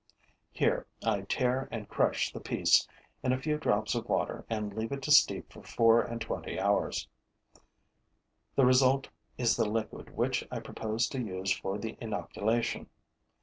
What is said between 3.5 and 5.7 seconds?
drops of water and leave it to steep for